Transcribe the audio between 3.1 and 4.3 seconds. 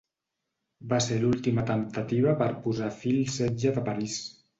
al setge de París.